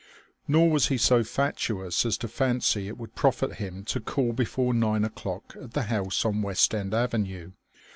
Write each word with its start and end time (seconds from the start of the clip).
Nor 0.47 0.71
was 0.71 0.87
he 0.87 0.97
so 0.97 1.23
fatuous 1.23 2.07
as 2.07 2.17
to 2.17 2.27
fancy 2.27 2.87
it 2.87 2.97
would 2.97 3.13
profit 3.13 3.57
him 3.57 3.83
to 3.83 3.99
call 3.99 4.33
before 4.33 4.73
nine 4.73 5.05
o'clock 5.05 5.55
at 5.61 5.73
the 5.73 5.83
house 5.93 6.25
on 6.25 6.41
West 6.41 6.73
End 6.73 6.91
Avenue. 6.95 7.51